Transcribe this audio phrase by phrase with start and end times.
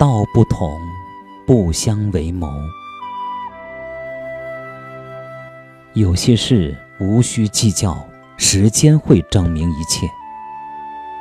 [0.00, 0.80] 道不同，
[1.46, 2.50] 不相为谋。
[5.92, 8.02] 有些事无需计较，
[8.38, 10.06] 时间会证明一切；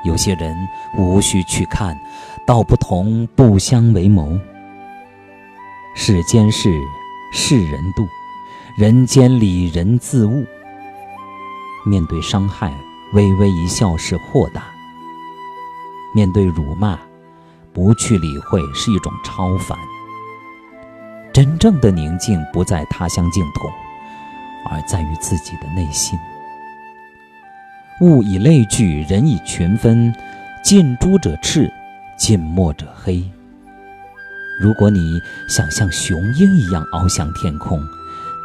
[0.05, 0.55] 有些人
[0.97, 1.99] 无需去看，
[2.47, 4.39] 道不同，不相为谋。
[5.93, 6.71] 世间事，
[7.33, 8.05] 世人度；
[8.77, 10.45] 人间理，人自悟。
[11.85, 12.73] 面对伤害，
[13.11, 14.61] 微微一笑是豁达；
[16.15, 16.97] 面对辱骂，
[17.73, 19.77] 不去理会是一种超凡。
[21.31, 23.69] 真正的宁静不在他乡净土，
[24.69, 26.17] 而在于自己的内心。
[28.01, 30.13] 物以类聚，人以群分，
[30.63, 31.71] 近朱者赤，
[32.17, 33.23] 近墨者黑。
[34.59, 37.81] 如果你想像雄鹰一样翱翔天空，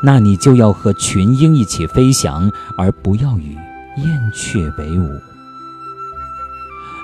[0.02, 3.54] 那你就要和群鹰一起飞翔，而不要与
[3.96, 5.08] 燕雀为伍。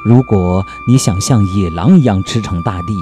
[0.05, 2.95] 如果你想像野狼一样驰骋大地，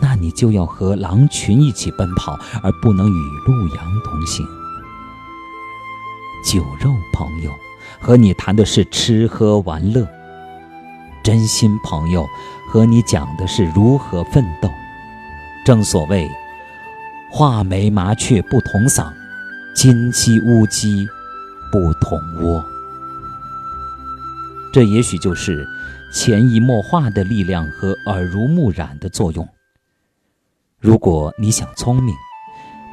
[0.00, 4.46] 那你就要和狼群一起奔跑，而不能与鹿羊同行。
[6.44, 7.52] 酒肉朋友
[8.00, 10.06] 和你谈的是吃喝玩乐，
[11.22, 12.26] 真心朋友
[12.70, 14.68] 和你讲的是如何奋斗。
[15.64, 16.28] 正所谓，
[17.30, 19.12] 画眉麻雀不同嗓，
[19.74, 21.06] 金鸡乌鸡
[21.70, 22.64] 不同窝。
[24.72, 25.66] 这也许就是
[26.12, 29.46] 潜移默化的力量和耳濡目染的作用。
[30.78, 32.14] 如果你想聪明，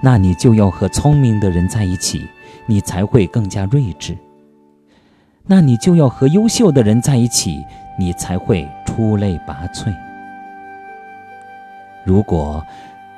[0.02, 2.28] 那你就要和聪明的人在一起，
[2.66, 4.14] 你才会更加睿智；
[5.45, 7.64] 那你就要和优秀的人在一起，
[8.00, 9.94] 你才会出类拔萃。
[12.04, 12.64] 如果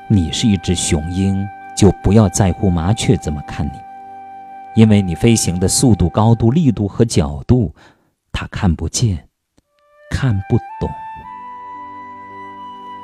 [0.08, 3.80] 你是一只雄鹰，就不要在乎麻雀怎么看你，
[4.76, 7.74] 因为你飞行的速度、高度、力度和角度，
[8.40, 9.28] 他看不见，
[10.12, 10.88] 看不懂。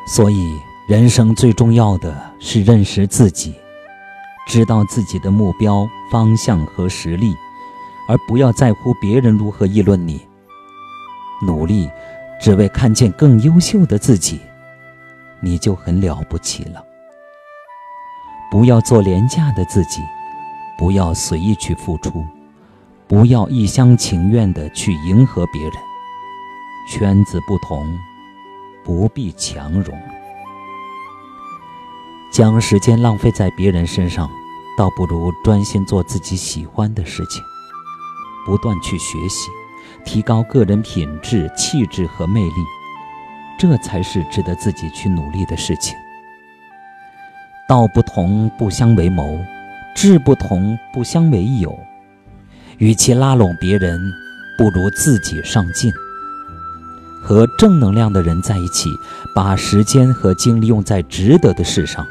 [0.06, 3.56] 所以，人生最重要的是认识自己，
[4.46, 7.36] 知道自己的目标、方向和实力，
[8.08, 10.22] 而不要在乎别人如何议论你。
[11.42, 11.90] 努力，
[12.40, 14.40] 只为看见更优秀的自己。
[15.42, 16.86] 你就很了不起了。
[18.52, 20.00] 不要做廉价的自己，
[20.78, 22.24] 不要随意去付出，
[23.14, 25.74] 不要一厢情愿的去迎合别人。
[26.90, 27.96] 圈子不同，
[28.84, 29.96] 不必强融。
[32.32, 34.28] 将时间浪费在别人身上，
[34.76, 37.44] 倒不如专心做自己喜欢的事情，
[38.48, 39.48] 不断去学习，
[40.04, 42.66] 提高个人品质、气质和魅力。
[43.60, 45.96] 这才是值得自己去努力的事情。
[47.70, 49.38] 道不同不相为谋，
[49.96, 51.78] 志不同不相为友。
[52.78, 54.00] 与其拉拢别人，
[54.58, 55.92] 不如自己上进。
[57.22, 58.90] 和正能量的人在一起，
[59.34, 62.06] 把时间和精力用在值得的事上，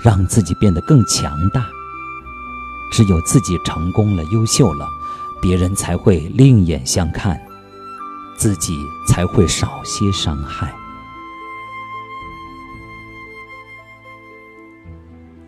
[0.00, 1.66] 让自己变得更强大。
[2.92, 4.86] 只有自己成功了、优秀了，
[5.40, 7.40] 别人才会另眼相看。
[8.36, 8.76] 自己
[9.08, 10.74] 才会少些伤害。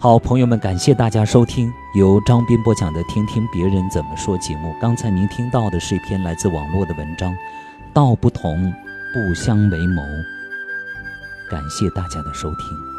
[0.05, 4.77] 好，朋友们，感谢大家收听由张斌播讲的《听听别人怎么说》节目。
[4.79, 7.33] 刚才您听到的是一篇来自网络的文章，
[7.95, 8.71] 《道不同，
[9.15, 10.03] 不相为谋》。
[11.51, 12.94] 感谢大家的收听。